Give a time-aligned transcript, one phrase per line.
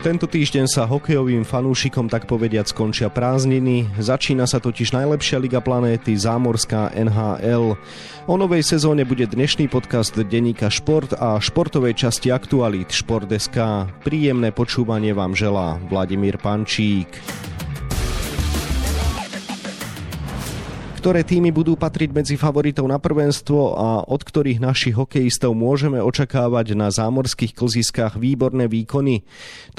[0.00, 4.00] Tento týždeň sa hokejovým fanúšikom tak povediať skončia prázdniny.
[4.00, 7.76] Začína sa totiž najlepšia liga planéty, zámorská NHL.
[8.24, 13.60] O novej sezóne bude dnešný podcast denníka Šport a športovej časti Aktualit Šport.sk.
[14.00, 17.12] Príjemné počúvanie vám želá Vladimír Pančík.
[21.00, 26.76] Ktoré týmy budú patriť medzi favoritov na prvenstvo a od ktorých našich hokejistov môžeme očakávať
[26.76, 29.24] na zámorských klziskách výborné výkony?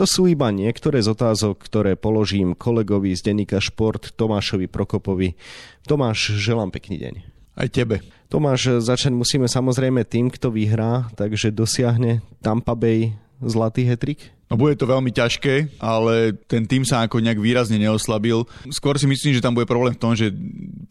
[0.02, 5.38] To sú iba niektoré z otázok, ktoré položím kolegovi z denníka Šport Tomášovi Prokopovi.
[5.86, 7.14] Tomáš, želám pekný deň.
[7.53, 8.02] Aj tebe.
[8.26, 13.14] Tomáš, začať musíme samozrejme tým, kto vyhrá, takže dosiahne Tampa Bay
[13.45, 14.34] zlatý hetrik?
[14.52, 18.44] No bude to veľmi ťažké, ale ten tým sa ako nejak výrazne neoslabil.
[18.68, 20.28] Skôr si myslím, že tam bude problém v tom, že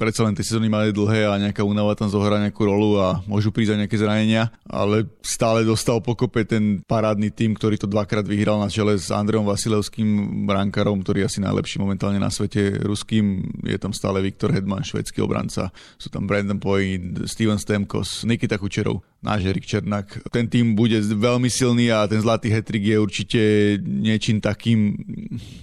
[0.01, 3.53] predsa len tie sezóny mali dlhé a nejaká únava tam zohrá nejakú rolu a môžu
[3.53, 8.57] prísť aj nejaké zranenia, ale stále dostal pokope ten parádny tým, ktorý to dvakrát vyhral
[8.57, 10.09] na čele s Andreom Vasilevským
[10.49, 13.45] brankárom, ktorý je asi najlepší momentálne na svete ruským.
[13.69, 15.69] Je tam stále Viktor Hedman, švedský obranca.
[16.01, 20.33] Sú tam Brandon Point, Steven Stemkos, Nikita Kučerov, náš Erik Černák.
[20.33, 23.50] Ten tým bude veľmi silný a ten zlatý hetrik je určite
[23.81, 24.97] niečím takým,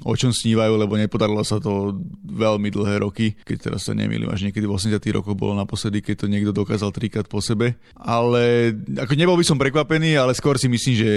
[0.03, 4.47] o čom snívajú, lebo nepodarilo sa to veľmi dlhé roky, keď teraz sa nemýlim, až
[4.47, 7.79] niekedy v 80 rokoch bolo naposledy, keď to niekto dokázal trikrát po sebe.
[7.97, 11.09] Ale ako nebol by som prekvapený, ale skôr si myslím, že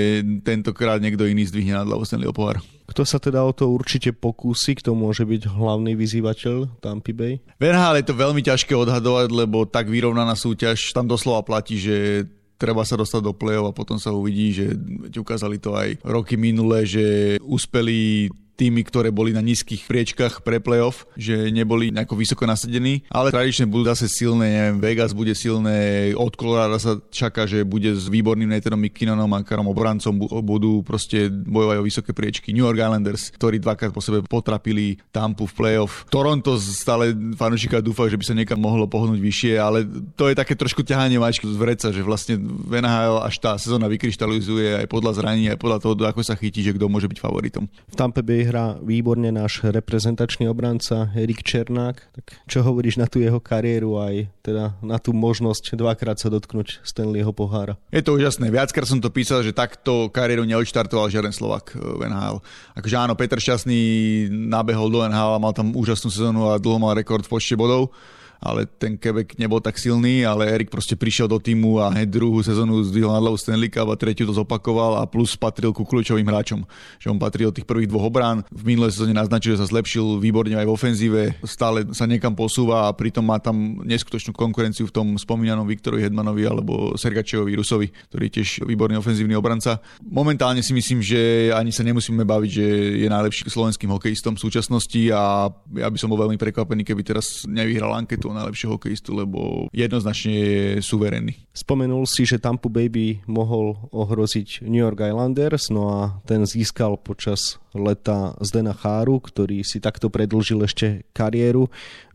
[0.42, 2.62] tentokrát niekto iný zdvihne nad hlavu Stanleyho pohár.
[2.90, 7.38] Kto sa teda o to určite pokúsi, kto môže byť hlavný vyzývateľ Tampa Bay?
[7.62, 12.26] Verhál je to veľmi ťažké odhadovať, lebo tak vyrovnaná súťaž, tam doslova platí, že
[12.60, 14.76] treba sa dostať do play-off a potom sa uvidí, že
[15.16, 18.28] ukázali to aj roky minulé, že uspeli
[18.60, 23.64] týmy, ktoré boli na nízkych priečkach pre playoff, že neboli nejako vysoko nasadení, ale tradične
[23.64, 28.52] budú zase silné, neviem, Vegas bude silné, od Colorado sa čaká, že bude s výborným
[28.52, 30.12] Nathanom McKinnonom a Karom obrancom
[30.44, 32.52] budú proste bojovať o vysoké priečky.
[32.52, 36.04] New York Islanders, ktorí dvakrát po sebe potrapili Tampu v playoff.
[36.12, 39.88] Toronto stále fanúšika dúfa, že by sa niekam mohlo pohnúť vyššie, ale
[40.18, 43.88] to je také trošku ťahanie mačky z vreca, že vlastne v NHL až tá sezóna
[43.88, 47.64] vykryštalizuje aj podľa zranení, aj podľa toho, ako sa chytí, že kto môže byť favoritom.
[47.70, 51.96] V Tampa Bay hrá výborne náš reprezentačný obranca Erik Černák.
[52.10, 56.82] Tak čo hovoríš na tú jeho kariéru aj teda na tú možnosť dvakrát sa dotknúť
[56.82, 57.78] Stanleyho pohára?
[57.94, 58.50] Je to úžasné.
[58.50, 62.42] Viackrát som to písal, že takto kariéru neodštartoval žiaden Slovak v NHL.
[62.74, 63.80] Akože áno, Peter Šťastný
[64.28, 67.94] nabehol do NHL a mal tam úžasnú sezónu a dlho mal rekord v počte bodov
[68.40, 72.40] ale ten Quebec nebol tak silný, ale Erik proste prišiel do týmu a hneď druhú
[72.40, 76.24] sezónu zdvihol na hlavu Stanley Cup a tretiu to zopakoval a plus patril ku kľúčovým
[76.24, 76.64] hráčom,
[76.96, 78.40] že on patril do tých prvých dvoch obrán.
[78.48, 82.88] V minulej sezóne naznačil, že sa zlepšil výborne aj v ofenzíve, stále sa niekam posúva
[82.88, 88.24] a pritom má tam neskutočnú konkurenciu v tom spomínanom Viktorovi Hedmanovi alebo Sergačevovi Rusovi, ktorý
[88.32, 89.84] je tiež výborný ofenzívny obranca.
[90.00, 92.66] Momentálne si myslím, že ani sa nemusíme baviť, že
[93.04, 97.44] je najlepší slovenským hokejistom v súčasnosti a ja by som bol veľmi prekvapený, keby teraz
[97.44, 101.34] nevyhral anketu toho najlepšieho hokejistu, lebo jednoznačne je suverénny.
[101.50, 107.58] Spomenul si, že Tampa Baby mohol ohroziť New York Islanders, no a ten získal počas
[107.74, 111.66] leta Zdena Cháru, ktorý si takto predlžil ešte kariéru.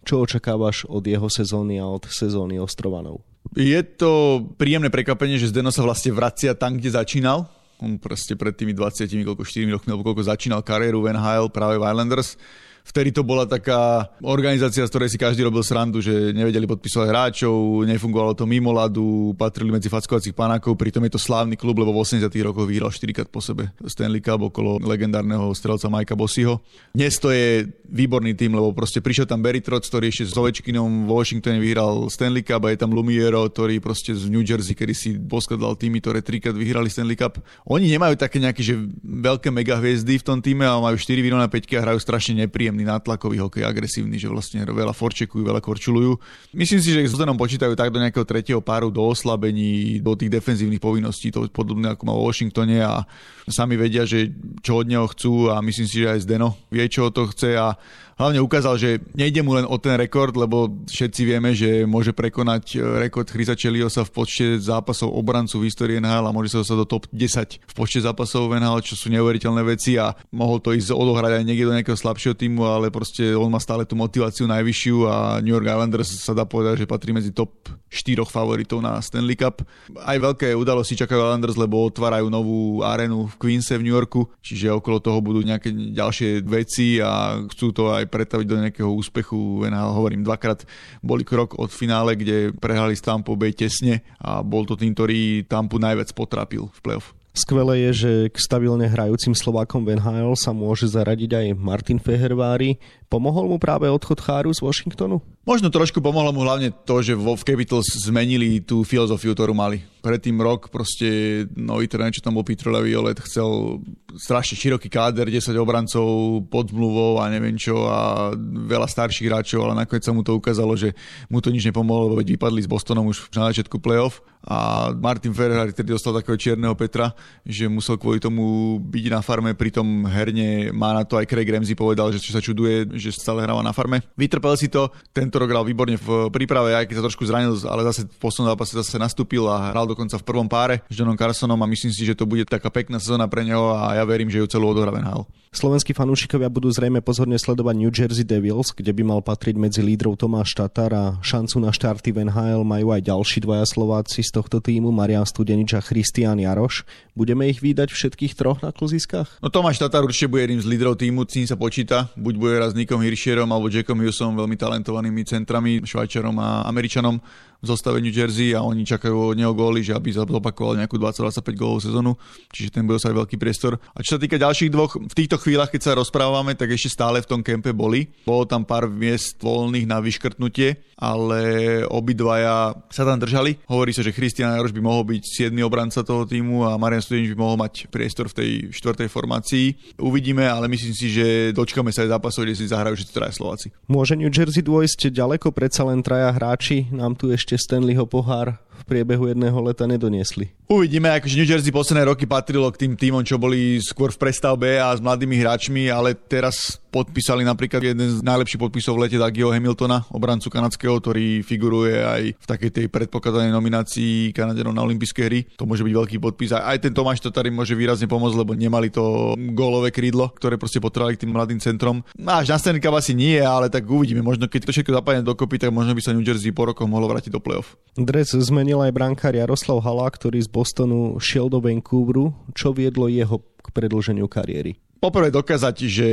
[0.08, 3.20] Čo očakávaš od jeho sezóny a od sezóny Ostrovanov?
[3.52, 7.52] Je to príjemné prekvapenie, že Zdeno sa vlastne vracia tam, kde začínal.
[7.84, 11.76] On proste pred tými 20, koľko 4 rokmi, alebo koľko začínal kariéru v NHL práve
[11.76, 12.40] v Islanders
[12.86, 17.84] vtedy to bola taká organizácia, z ktorej si každý robil srandu, že nevedeli podpisovať hráčov,
[17.90, 22.06] nefungovalo to mimo ladu, patrili medzi fackovacích panákov, pritom je to slávny klub, lebo v
[22.06, 26.62] 80 rokoch vyhral 4 krát po sebe Stanley Cup okolo legendárneho strelca Majka Bossiho.
[26.94, 31.10] Dnes to je výborný tým, lebo proste prišiel tam Barry Trotz, ktorý ešte s Ovečkinom
[31.10, 34.94] v Washingtone vyhral Stanley Cup a je tam Lumiero, ktorý proste z New Jersey, kedy
[34.94, 37.42] si poskladal týmy, ktoré trikrát vyhrali Stanley Cup.
[37.66, 41.50] Oni nemajú také nejaké že veľké mega hviezdy v tom týme, ale majú 4 výrona
[41.50, 46.20] 5 a hrajú strašne nepríjemne príjemný nátlakový hokej, agresívny, že vlastne veľa forčekujú, veľa korčulujú.
[46.52, 50.84] Myslím si, že s počítajú tak do nejakého tretieho páru, do oslabení, do tých defenzívnych
[50.84, 53.08] povinností, to podobné ako má vo Washingtone a
[53.48, 54.28] sami vedia, že
[54.60, 57.80] čo od neho chcú a myslím si, že aj Zdeno vie, čo to chce a
[58.16, 62.64] hlavne ukázal, že nejde mu len o ten rekord, lebo všetci vieme, že môže prekonať
[62.76, 62.78] e,
[63.08, 66.88] rekord Chrisa Čeliosa v počte zápasov obrancu v histórii NHL a môže sa dostať do
[66.88, 70.96] top 10 v počte zápasov v NHL, čo sú neuveriteľné veci a mohol to ísť
[70.96, 74.96] odohrať aj niekde do nejakého slabšieho týmu, ale proste on má stále tú motiváciu najvyššiu
[75.06, 79.40] a New York Islanders sa dá povedať, že patrí medzi top štyroch favoritov na Stanley
[79.40, 79.64] Cup.
[80.04, 84.76] Aj veľké udalosti čakajú Islanders, lebo otvárajú novú arénu v Queense v New Yorku, čiže
[84.76, 89.66] okolo toho budú nejaké ďalšie veci a chcú to aj pretaviť do nejakého úspechu.
[89.66, 90.64] NHL, hovorím, dvakrát
[91.04, 95.44] boli krok od finále, kde prehrali s Tampa Bay tesne a bol to tým, ktorý
[95.46, 97.14] Tampu najviac potrapil v playoff.
[97.36, 102.80] Skvelé je, že k stabilne hrajúcim Slovákom v NHL sa môže zaradiť aj Martin Fehervári.
[103.12, 105.20] Pomohol mu práve odchod Cháru z Washingtonu?
[105.44, 109.84] Možno trošku pomohlo mu hlavne to, že vo Capitals zmenili tú filozofiu, ktorú mali.
[110.06, 113.82] Predtým rok proste nový tréner, čo tam bol Peter Leviolet, chcel
[114.14, 116.06] strašne široký káder, 10 obrancov
[116.46, 118.30] pod zmluvou a neviem čo a
[118.70, 120.94] veľa starších hráčov, ale nakoniec sa mu to ukázalo, že
[121.26, 125.74] mu to nič nepomohlo, veď vypadli s Bostonom už na začiatku playoff a Martin Ferrari
[125.74, 127.10] tedy dostal takého čierneho Petra,
[127.42, 131.74] že musel kvôli tomu byť na farme, pritom herne má na to aj Craig Ramsey
[131.74, 134.06] povedal, že sa čuduje, že stále hráva na farme.
[134.14, 137.90] Vytrpel si to, tento rok hral výborne v príprave, aj keď sa trošku zranil, ale
[137.90, 141.56] zase v poslednom zápase zase nastúpil a hral dokonca v prvom páre s Johnom Carsonom
[141.64, 144.44] a myslím si, že to bude taká pekná sezóna pre neho a ja verím, že
[144.44, 145.24] ju celú odohrá Hall.
[145.56, 150.20] Slovenskí fanúšikovia budú zrejme pozorne sledovať New Jersey Devils, kde by mal patriť medzi lídrov
[150.20, 154.60] Tomáš Tatar a šancu na štarty v NHL majú aj ďalší dvaja Slováci z tohto
[154.60, 156.84] týmu, Marian Studenič a Christian Jaroš.
[157.16, 159.40] Budeme ich vydať všetkých troch na kluziskách?
[159.40, 162.12] No Tomáš Tatar určite bude jedným z lídrov týmu, s ním sa počíta.
[162.20, 167.24] Buď bude raz Nikom Hiršierom alebo Jackom Hughesom, veľmi talentovanými centrami, Švajčarom a Američanom
[167.66, 171.82] zostave New Jersey a oni čakajú od neho góly, že aby zopakoval nejakú 20-25 gólovú
[171.82, 172.12] sezónu,
[172.54, 173.82] čiže ten bude sa veľký priestor.
[173.94, 177.20] A čo sa týka ďalších dvoch, v týchto chvíľach, keď sa rozprávame, tak ešte stále
[177.20, 178.14] v tom kempe boli.
[178.24, 181.42] Bolo tam pár miest voľných na vyškrtnutie, ale
[181.90, 183.60] obidvaja sa tam držali.
[183.68, 185.52] Hovorí sa, že Christian Jaroš by mohol byť 7.
[185.66, 189.98] obranca toho týmu a Marian Studenič by mohol mať priestor v tej štvrtej formácii.
[190.00, 193.68] Uvidíme, ale myslím si, že dočkame sa aj zápasov, kde si zahrajú všetci traja Slováci.
[193.90, 198.60] Môže New Jersey dôjsť ďaleko, predsa len traja hráči nám tu ešte ešte Stanleyho pohár
[198.76, 200.52] v priebehu jedného leta nedoniesli.
[200.68, 204.78] Uvidíme, akože New Jersey posledné roky patrilo k tým týmom, čo boli skôr v prestavbe
[204.78, 209.52] a s mladými hráčmi, ale teraz podpísali napríklad jeden z najlepších podpisov v lete Dagio
[209.52, 215.44] Hamiltona, obrancu kanadského, ktorý figuruje aj v takej tej predpokladanej nominácii Kanadenom na olympijské hry.
[215.60, 216.56] To môže byť veľký podpis.
[216.56, 221.20] Aj ten Tomáš Tatary môže výrazne pomôcť, lebo nemali to gólové krídlo, ktoré proste potrebovali
[221.20, 222.00] k tým mladým centrom.
[222.16, 224.24] No až na Stanley asi nie, ale tak uvidíme.
[224.24, 227.12] Možno keď to všetko zapadne dokopy, tak možno by sa New Jersey po rokoch mohlo
[227.12, 227.76] vrátiť do play-off.
[228.00, 232.32] Dres zmenil aj brankár Jaroslav Hala, ktorý z Bostonu šiel do Vancouveru.
[232.56, 234.85] Čo viedlo jeho k predlženiu kariéry?
[235.06, 236.10] Poprvé dokázať, že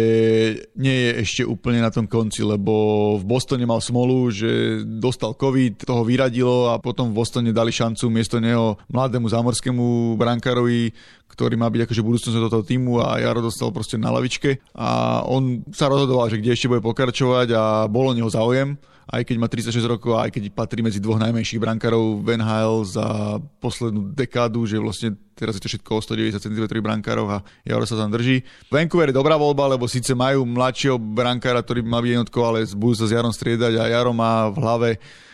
[0.77, 5.89] nie je ešte úplne na tom konci, lebo v Bostone mal smolu, že dostal COVID,
[5.89, 10.93] toho vyradilo a potom v Bostone dali šancu miesto neho mladému zámorskému brankárovi,
[11.25, 14.61] ktorý má byť akože budúcnosť do toho týmu a Jaro dostal proste na lavičke.
[14.77, 18.77] A on sa rozhodoval, že kde ešte bude pokračovať a bolo neho záujem
[19.13, 22.89] aj keď má 36 rokov a aj keď patrí medzi dvoch najmenších brankárov Van Hale
[22.89, 27.85] za poslednú dekádu, že vlastne teraz je to všetko o 190 cm brankárov a Jaro
[27.85, 28.41] sa tam drží.
[28.73, 33.05] Vancouver je dobrá voľba, lebo síce majú mladšieho brankára, ktorý má byť jednotkou, ale budú
[33.05, 34.91] sa s Jarom striedať a Jaro má v hlave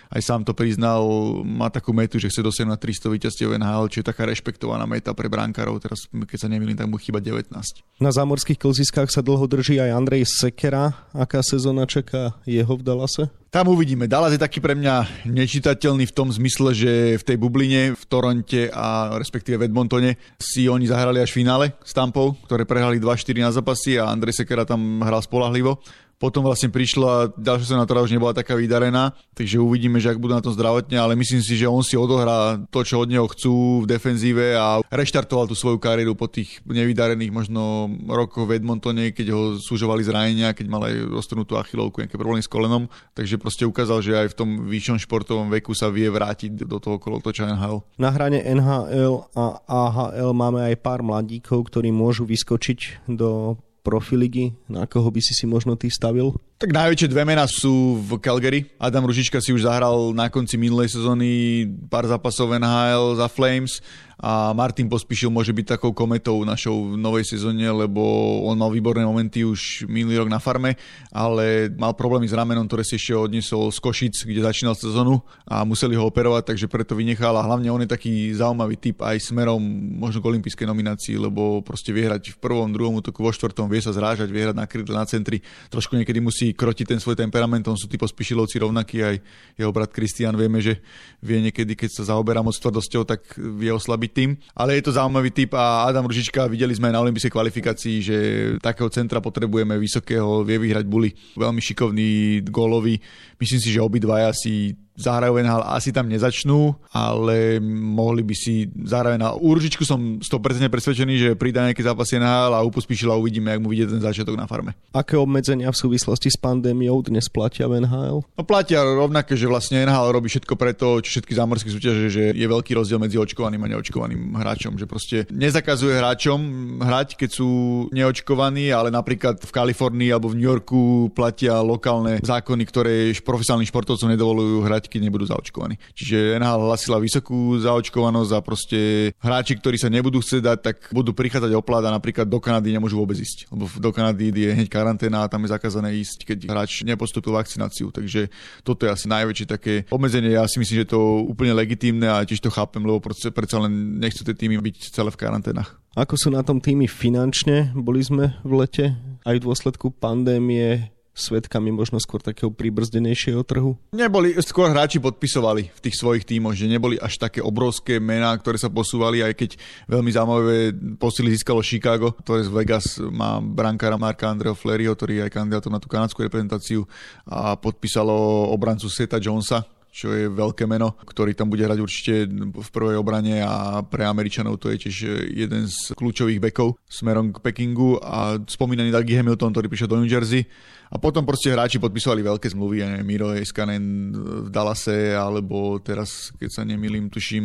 [0.08, 1.05] aj sám to priznal,
[1.44, 5.28] má takú metu, že chce dosiahnuť 300 víťazstiev NHL, čo je taká rešpektovaná meta pre
[5.28, 5.76] brankárov.
[5.84, 7.52] Teraz, keď sa nemýlim, tak mu chyba 19.
[8.00, 10.96] Na zámorských klziskách sa dlho drží aj Andrej Sekera.
[11.12, 13.28] Aká sezóna čaká jeho v Dallase?
[13.49, 14.05] Tam uvidíme.
[14.05, 18.69] Dallas je taký pre mňa nečitateľný v tom zmysle, že v tej bubline v Toronte
[18.69, 23.40] a respektíve v Edmontone si oni zahrali až v finále s Tampou, ktoré prehrali 2-4
[23.40, 25.81] na zápasy a Andrej Sekera tam hral spolahlivo.
[26.19, 30.35] Potom vlastne prišla, ďalšia sezóna teda už nebola taká vydarená, takže uvidíme, že ak budú
[30.35, 33.87] na tom zdravotne, ale myslím si, že on si odohrá to, čo od neho chcú
[33.87, 39.27] v defenzíve a reštartoval tú svoju kariéru po tých nevydarených možno rokoch v Edmontone, keď
[39.31, 44.03] ho súžovali zranenia, keď mal aj roztrhnutú achilovku, nejaké problémy s kolenom, takže proste ukázal,
[44.03, 47.87] že aj v tom vyššom športovom veku sa vie vrátiť do toho kolotoča NHL.
[47.94, 53.55] Na hrane NHL a AHL máme aj pár mladíkov, ktorí môžu vyskočiť do
[53.88, 56.36] profiligy, na koho by si si možno ty stavil?
[56.60, 58.68] Tak najväčšie dve mená sú v Calgary.
[58.76, 63.80] Adam Ružička si už zahral na konci minulej sezóny pár zápasov NHL za Flames
[64.19, 68.03] a Martin Pospíšil môže byť takou kometou našou v novej sezóne, lebo
[68.51, 70.75] on mal výborné momenty už minulý rok na farme,
[71.15, 75.63] ale mal problémy s ramenom, ktoré si ešte odniesol z Košic, kde začínal sezónu a
[75.63, 79.63] museli ho operovať, takže preto vynechal a hlavne on je taký zaujímavý typ aj smerom
[80.03, 83.79] možno k olympijskej nominácii, lebo proste vie hrať v prvom, druhom útoku, vo štvrtom, vie
[83.79, 85.39] sa zrážať, vie hrať na krydle, na centri.
[85.70, 89.17] Trošku niekedy musí krotiť ten svoj temperament, on sú tí pospíšilovci rovnakí, aj
[89.55, 90.82] jeho brat Kristian vieme, že
[91.22, 94.96] vie niekedy, keď sa zaoberá moc tvrdosťou, tak vie oslabiť byť tým, ale je to
[94.96, 98.17] zaujímavý typ a Adam Ružička, videli sme aj na olympijskej kvalifikácii, že
[98.65, 102.96] takého centra potrebujeme vysokého, vie vyhrať buly, veľmi šikovný, gólový.
[103.36, 109.17] Myslím si, že obidvaja si zahrajú NHL, asi tam nezačnú, ale mohli by si zahrať
[109.22, 113.62] na Uržičku som 100% presvedčený, že pridá nejaký zápas NHL a Upu Spíšila uvidíme, ak
[113.62, 114.74] mu vidie ten začiatok na farme.
[114.90, 118.26] Aké obmedzenia v súvislosti s pandémiou dnes platia v NHL?
[118.26, 122.46] No platia rovnaké, že vlastne NHL robí všetko preto, čo všetky zámorské súťaže, že je
[122.50, 126.40] veľký rozdiel medzi očkovaným a neočkovaným hráčom, že proste nezakazuje hráčom
[126.82, 127.50] hrať, keď sú
[127.94, 134.08] neočkovaní, ale napríklad v Kalifornii alebo v New Yorku platia lokálne zákony, ktoré profesionálnym športovcom
[134.08, 135.76] nedovolujú hrať, keď nebudú zaočkovaní.
[135.92, 138.78] Čiže NHL hlasila vysokú zaočkovanosť a proste
[139.20, 142.96] hráči, ktorí sa nebudú chcieť dať, tak budú prichádzať o a napríklad do Kanady nemôžu
[142.96, 143.52] vôbec ísť.
[143.52, 147.92] Lebo do Kanady je hneď karanténa a tam je zakázané ísť, keď hráč nepostupil vakcináciu.
[147.92, 148.32] Takže
[148.64, 150.34] toto je asi najväčšie také obmedzenie.
[150.34, 154.24] Ja si myslím, že to úplne legitímne a tiež to chápem, lebo predsa len nechcú
[154.24, 155.76] tie týmy byť celé v karanténach.
[155.98, 157.74] Ako sú na tom týmy finančne?
[157.74, 158.86] Boli sme v lete
[159.26, 163.75] aj v dôsledku pandémie svetkami možno skôr takého pribrzdenejšieho trhu?
[163.91, 168.56] Neboli, skôr hráči podpisovali v tých svojich tímoch, že neboli až také obrovské mená, ktoré
[168.56, 169.51] sa posúvali, aj keď
[169.91, 170.56] veľmi zaujímavé
[170.96, 175.75] posily získalo Chicago, ktoré z Vegas má brankára Marka Andreho Fleryho, ktorý je aj kandidátom
[175.75, 176.87] na tú kanadskú reprezentáciu
[177.27, 178.15] a podpísalo
[178.55, 179.67] obrancu Seta Jonesa,
[179.98, 182.13] čo je veľké meno, ktorý tam bude hrať určite
[182.55, 184.96] v prvej obrane a pre Američanov to je tiež
[185.32, 190.06] jeden z kľúčových bekov smerom k Pekingu a spomínaný Dougie Hamilton, ktorý prišiel do New
[190.06, 190.46] Jersey
[190.88, 194.12] a potom proste hráči podpisovali veľké zmluvy, ja neviem, Miro Eskanen
[194.46, 197.44] v Dallase, alebo teraz, keď sa nemýlim, tuším,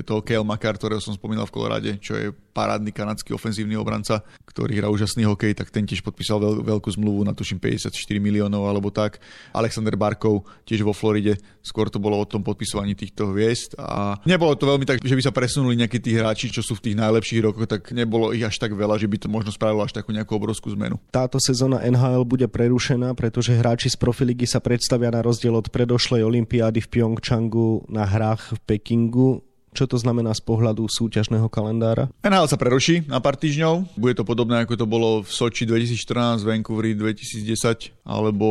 [0.00, 4.24] je to Kale Makar, ktorého som spomínal v Kolorade, čo je parádny kanadský ofenzívny obranca,
[4.48, 8.66] ktorý hrá úžasný hokej, tak ten tiež podpísal veľ, veľkú zmluvu na tuším 54 miliónov
[8.66, 9.22] alebo tak.
[9.54, 14.56] Alexander Barkov tiež vo Floride, skôr to bolo o tom podpisovaní týchto hviezd a nebolo
[14.58, 17.44] to veľmi tak, že by sa presunuli nejakí tí hráči, čo sú v tých najlepších
[17.44, 20.34] rokoch, tak nebolo ich až tak veľa, že by to možno spravilo až takú nejakú
[20.34, 20.98] obrovskú zmenu.
[21.14, 25.74] Táto sezóna NHL bude pre prerušená, pretože hráči z profiligy sa predstavia na rozdiel od
[25.74, 32.10] predošlej olympiády v Pyeongchangu na hrách v Pekingu čo to znamená z pohľadu súťažného kalendára?
[32.22, 33.94] NHL sa preruší na pár týždňov.
[33.94, 38.48] Bude to podobné, ako to bolo v Soči 2014, Vancouveri 2010, alebo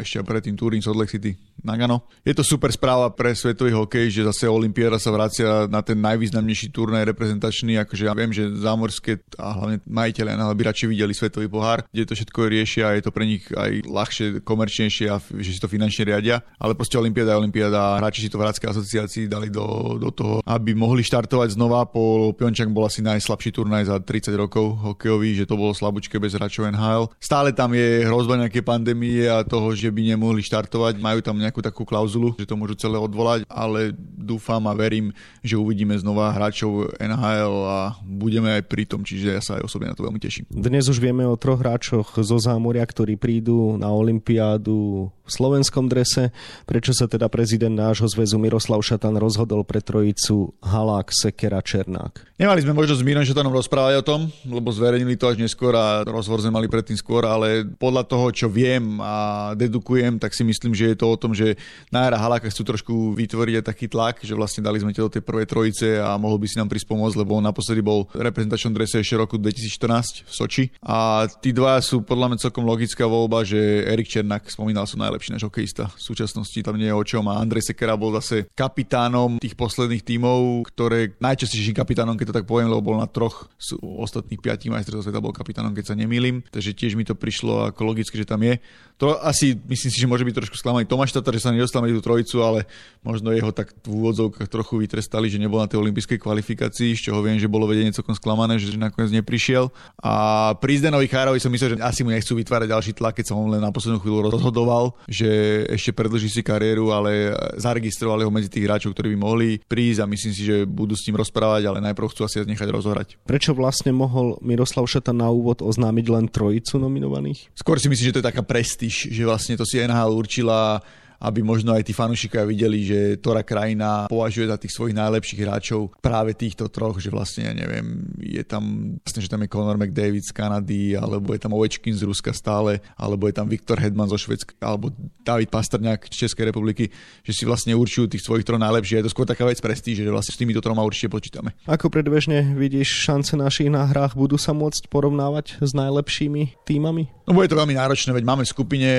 [0.00, 2.10] ešte predtým Turín, Salt Lake City Nagano.
[2.26, 6.74] Je to super správa pre svetový hokej, že zase Olympiáda sa vracia na ten najvýznamnejší
[6.74, 11.46] turnaj reprezentačný, akože ja viem, že zámorské a hlavne majiteľe NHL by radšej videli svetový
[11.46, 15.50] pohár, kde to všetko riešia a je to pre nich aj ľahšie, komerčnejšie a že
[15.54, 19.24] si to finančne riadia, ale proste Olympiáda je Olympiáda hráči si to v hráckej asociácii
[19.30, 24.30] dali do, do toho, mohli štartovať znova, po Pyeongchang bol asi najslabší turnaj za 30
[24.38, 27.10] rokov hokejový, že to bolo slabúčke bez hráčov NHL.
[27.18, 31.58] Stále tam je hrozba nejaké pandémie a toho, že by nemohli štartovať, majú tam nejakú
[31.58, 35.10] takú klauzulu, že to môžu celé odvolať, ale dúfam a verím,
[35.42, 39.90] že uvidíme znova hráčov NHL a budeme aj pri tom, čiže ja sa aj osobne
[39.90, 40.46] na to veľmi teším.
[40.46, 46.34] Dnes už vieme o troch hráčoch zo zámoria, ktorí prídu na Olympiádu v slovenskom drese.
[46.66, 52.32] Prečo sa teda prezident nášho zväzu Miroslav Šatan rozhodol pre trojicu Halák, Sekera, Černák?
[52.42, 56.02] Nemali sme možnosť s Mirom Šatanom rozprávať o tom, lebo zverejnili to až neskôr a
[56.02, 60.74] rozhovor sme mali predtým skôr, ale podľa toho, čo viem a dedukujem, tak si myslím,
[60.74, 61.54] že je to o tom, že
[61.94, 65.22] na Jara Haláka chcú trošku vytvoriť aj taký tlak, že vlastne dali sme do tej
[65.22, 68.98] prvej trojice a mohol by si nám prísť pomôcť, lebo on naposledy bol reprezentačnom drese
[68.98, 70.64] ešte roku 2014 v Soči.
[70.82, 75.38] A tí dva sú podľa mňa celkom logická voľba, že Erik Černák, spomínal som najlepší
[75.38, 79.38] náš hokejista v súčasnosti, tam nie je o čom a Andrej Sekera bol zase kapitánom
[79.38, 83.78] tých posledných tímov, ktoré najčastejším kapitánom, keď to tak poviem, lebo bol na troch z
[83.78, 86.42] ostatných piatich majstrov sveta bol kapitánom, keď sa nemýlim.
[86.50, 88.58] Takže tiež mi to prišlo ako logicky, že tam je.
[88.98, 91.98] To asi myslím si, že môže byť trošku sklamaný Tomáš Tatar, že sa nedostal medzi
[91.98, 92.70] tú trojicu, ale
[93.02, 97.18] možno jeho tak v úvodzovkách trochu vytrestali, že nebol na tej olympijskej kvalifikácii, z čoho
[97.18, 99.74] viem, že bolo vedenie celkom sklamané, že nakoniec neprišiel.
[99.98, 103.42] A pri Zdenovi Chárovi som myslel, že asi mu nechcú vytvárať ďalší tlak, keď som
[103.50, 108.66] len na poslednú chvíľu rozhodoval, že ešte predlží si kariéru, ale zaregistrovali ho medzi tých
[108.66, 112.10] hráčov, ktorí by mohli prísť a myslím si, že budú s ním rozprávať, ale najprv
[112.10, 113.08] chcú asi nechať rozohrať.
[113.26, 117.52] Prečo vlastne mohol Miroslav Šata na úvod oznámiť len trojicu nominovaných?
[117.54, 120.82] Skôr si myslím, že to je taká prestíž, že vlastne to si NHL určila
[121.22, 125.94] aby možno aj tí fanúšikovia videli, že ktorá krajina považuje za tých svojich najlepších hráčov
[126.02, 130.26] práve týchto troch, že vlastne, ja neviem, je tam, vlastne, že tam je Conor McDavid
[130.26, 134.18] z Kanady, alebo je tam Ovečkin z Ruska stále, alebo je tam Viktor Hedman zo
[134.18, 134.90] Švedska, alebo
[135.22, 136.90] David Pastrňák z Českej republiky,
[137.22, 138.98] že si vlastne určujú tých svojich troch najlepších.
[138.98, 141.54] Je to skôr taká vec prestíže, že vlastne s týmito troma určite počítame.
[141.70, 147.06] Ako predbežne vidíš šance našich na hrách, budú sa môcť porovnávať s najlepšími týmami?
[147.22, 148.90] No bude to veľmi náročné, veď máme v skupine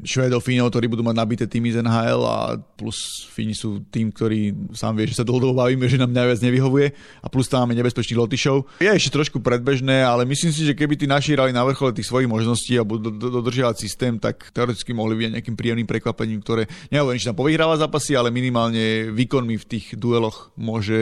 [0.00, 4.70] Švedov, Fínov, ktorí budú mať nabité týmy z NHL a plus Fíni sú tým, ktorý
[4.70, 6.86] sám vie, že sa dlhodobo bavíme, že nám najviac nevyhovuje
[7.20, 8.78] a plus tam máme nebezpečných lotišov.
[8.78, 12.06] Je ešte trošku predbežné, ale myslím si, že keby tí naši hrali na vrchole tých
[12.06, 17.18] svojich možností a budú dodržiavať systém, tak teoreticky mohli byť nejakým príjemným prekvapením, ktoré nehovorím,
[17.18, 21.00] že tam povyhráva zápasy, ale minimálne výkonmi v tých dueloch môže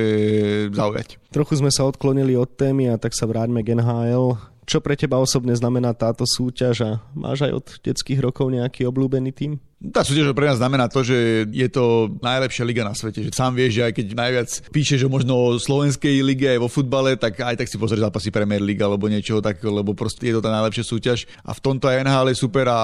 [0.73, 1.21] zaujať.
[1.29, 4.41] Trochu sme sa odklonili od témy a tak sa vráťme k NHL.
[4.69, 9.33] Čo pre teba osobne znamená táto súťaž a máš aj od detských rokov nejaký obľúbený
[9.33, 9.53] tým?
[9.79, 13.23] Tá súťaž pre nás znamená to, že je to najlepšia liga na svete.
[13.23, 16.67] Že sám vieš, že aj keď najviac píše, že možno o slovenskej lige aj vo
[16.67, 20.35] futbale, tak aj tak si pozrieš zápasy Premier League alebo niečo tak, lebo proste je
[20.35, 21.31] to tá najlepšia súťaž.
[21.47, 22.81] A v tomto aj NHL je super a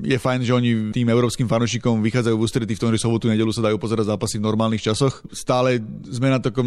[0.00, 3.52] je fajn, že oni tým európskym fanúšikom vychádzajú v ústretí v tom, že sobotu, nedelu
[3.52, 5.20] sa dajú pozerať zápasy v normálnych časoch.
[5.28, 5.76] Stále
[6.08, 6.64] sme na takom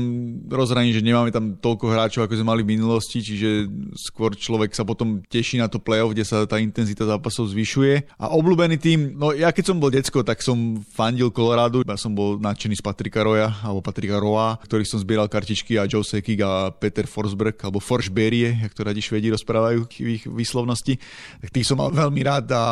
[0.53, 3.65] rozhraní, že nemáme tam toľko hráčov, ako sme mali v minulosti, čiže
[3.97, 8.21] skôr človek sa potom teší na to playoff, kde sa tá intenzita zápasov zvyšuje.
[8.21, 11.79] A obľúbený tým, no ja ja keď som bol decko, tak som fandil Colorado.
[11.87, 15.87] Ja som bol nadšený z Patrika Roya, alebo Patrika Roa, ktorých som zbieral kartičky a
[15.87, 20.99] Joe Sekig a Peter Forsberg, alebo Forsberie, jak to radi Švedi rozprávajú v ich výslovnosti.
[21.39, 22.63] Tak tých som mal veľmi rád a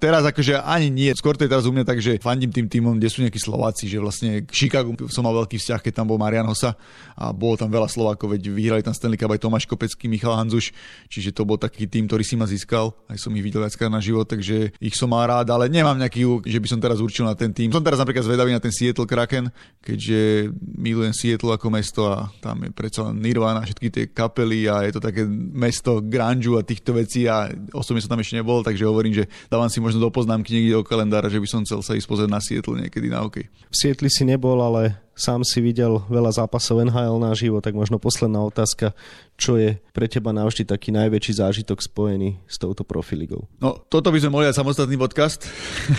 [0.00, 1.12] teraz akože ani nie.
[1.12, 3.84] Skôr to je teraz u mňa tak, že fandím tým týmom, kde sú nejakí Slováci,
[3.84, 6.80] že vlastne k Chicago som mal veľký vzťah, keď tam bol Marian Hosa
[7.12, 10.72] a bolo tam veľa Slovákov, veď vyhrali tam Stanley Cup aj Tomáš Kopecký, Michal Hanzuš,
[11.12, 14.00] čiže to bol taký tým, ktorý si ma získal, aj som ich videl viackrát na
[14.00, 17.34] život, takže ich som mal rád, ale nemám nejaký, že by som teraz určil na
[17.34, 17.74] ten tým.
[17.74, 19.50] Som teraz napríklad zvedavý na ten Seattle Kraken,
[19.82, 24.86] keďže milujem Seattle ako mesto a tam je predsa len Nirvana, všetky tie kapely a
[24.86, 28.86] je to také mesto grunge a týchto vecí a osobne som tam ešte nebol, takže
[28.86, 31.98] hovorím, že dávam si možno do poznámky niekde do kalendára, že by som chcel sa
[31.98, 33.50] ísť pozrieť na Seattle niekedy na hokej.
[33.50, 37.96] V Seattle si nebol, ale sám si videl veľa zápasov NHL na živo, tak možno
[37.96, 38.92] posledná otázka,
[39.40, 43.48] čo je pre teba navždy taký najväčší zážitok spojený s touto profiligou?
[43.56, 45.48] No, toto by sme mohli dať samostatný podcast,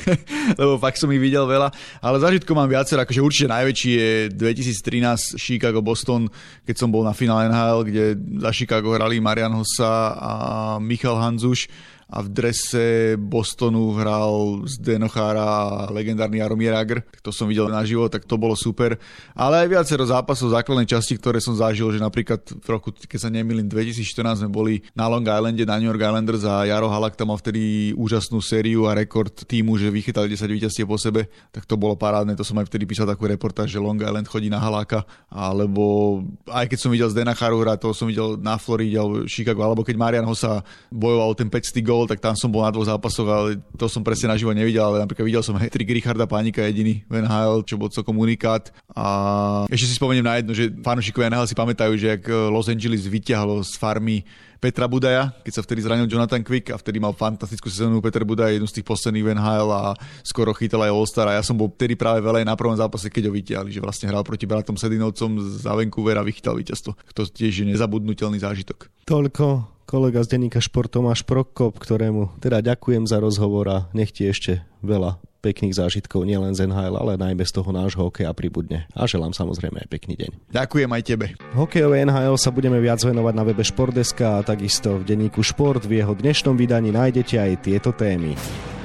[0.62, 5.42] lebo fakt som ich videl veľa, ale zážitkov mám viacero, akože určite najväčší je 2013
[5.42, 6.30] Chicago Boston,
[6.70, 8.04] keď som bol na finále NHL, kde
[8.46, 10.32] za Chicago hrali Marian Hossa a
[10.78, 12.86] Michal Hanzuš a v drese
[13.20, 17.04] Bostonu hral z Denochára legendárny Jaromír Jagr.
[17.20, 18.96] To som videl naživo, tak to bolo super.
[19.36, 23.30] Ale aj viacero zápasov základnej časti, ktoré som zažil, že napríklad v roku, keď sa
[23.30, 27.36] nemýlim, 2014 sme boli na Long Islande na New York Islanders a Jaro Halak tam
[27.36, 31.76] mal vtedy úžasnú sériu a rekord týmu, že vychytali 10 víťazstiev po sebe, tak to
[31.76, 35.04] bolo parádne, to som aj vtedy písal takú reportáž, že Long Island chodí na Haláka,
[35.28, 39.60] alebo aj keď som videl z Denacharu hrať, to som videl na Floride alebo Chicago,
[39.68, 42.86] alebo keď Marian Hossa bojoval ten 5 gol gól, tak tam som bol na dvoch
[42.86, 47.02] zápasoch, ale to som presne naživo nevidel, ale napríklad videl som trik Richarda Pánika jediný
[47.10, 48.70] v NHL, čo bol celkom unikát.
[48.94, 53.10] A ešte si spomeniem na jedno, že fanúšikovia NHL si pamätajú, že ak Los Angeles
[53.10, 54.22] vyťahlo z farmy
[54.58, 58.58] Petra Budaja, keď sa vtedy zranil Jonathan Quick a vtedy mal fantastickú sezónu Peter Budaj,
[58.58, 59.94] jednu z tých posledných v NHL a
[60.26, 63.30] skoro chytal aj All-Star a ja som bol vtedy práve veľa na prvom zápase, keď
[63.30, 66.98] ho vytiahli, že vlastne hral proti bratom Sedinovcom za Vancouver a vychytal víťazstvo.
[67.14, 68.90] To tiež je nezabudnutelný zážitok.
[69.06, 74.28] Toľko kolega z denníka Šport Tomáš Prokop, ktorému teda ďakujem za rozhovor a nech ti
[74.28, 78.90] ešte veľa pekných zážitkov nielen z NHL, ale najmä z toho nášho hokeja pribudne.
[78.98, 80.32] A želám samozrejme aj pekný deň.
[80.52, 81.26] Ďakujem aj tebe.
[81.54, 85.86] Hokejové NHL sa budeme viac venovať na webe Športdeska a takisto v denníku Šport.
[85.86, 88.34] V jeho dnešnom vydaní nájdete aj tieto témy.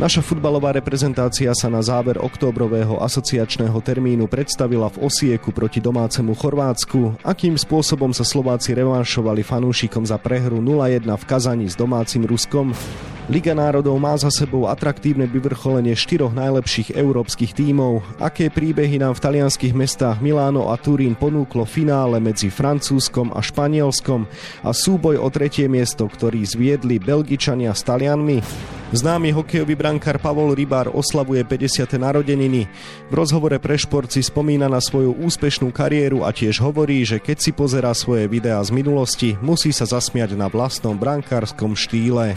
[0.01, 7.21] Naša futbalová reprezentácia sa na záver októbrového asociačného termínu predstavila v Osieku proti domácemu Chorvátsku.
[7.21, 12.73] Akým spôsobom sa Slováci revanšovali fanúšikom za prehru 0-1 v Kazani s domácim Ruskom?
[13.33, 18.05] Liga národov má za sebou atraktívne vyvrcholenie štyroch najlepších európskych tímov.
[18.21, 24.29] Aké príbehy nám v talianských mestách Miláno a Turín ponúklo finále medzi Francúzskom a Španielskom
[24.61, 28.45] a súboj o tretie miesto, ktorý zviedli Belgičania s Talianmi?
[28.93, 31.89] Známy hokejový brankár Pavol Rybár oslavuje 50.
[31.97, 32.69] narodeniny.
[33.09, 37.41] V rozhovore pre šport si spomína na svoju úspešnú kariéru a tiež hovorí, že keď
[37.41, 42.37] si pozerá svoje videá z minulosti, musí sa zasmiať na vlastnom brankárskom štýle.